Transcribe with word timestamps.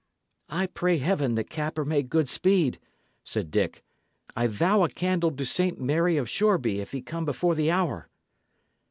"I 0.49 0.65
pray 0.65 0.97
Heaven 0.97 1.35
that 1.35 1.51
Capper 1.51 1.85
make 1.85 2.09
good 2.09 2.27
speed!" 2.27 2.79
said 3.23 3.51
Dick. 3.51 3.83
"I 4.35 4.47
vow 4.47 4.83
a 4.83 4.89
candle 4.89 5.29
to 5.29 5.45
St. 5.45 5.79
Mary 5.79 6.17
of 6.17 6.27
Shoreby 6.27 6.79
if 6.79 6.91
he 6.91 7.03
come 7.03 7.23
before 7.23 7.53
the 7.53 7.69
hour!" 7.69 8.09